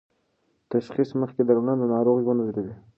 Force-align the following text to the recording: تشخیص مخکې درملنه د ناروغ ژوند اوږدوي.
تشخیص 0.71 1.09
مخکې 1.21 1.41
درملنه 1.47 1.75
د 1.81 1.83
ناروغ 1.93 2.17
ژوند 2.23 2.39
اوږدوي. 2.41 2.75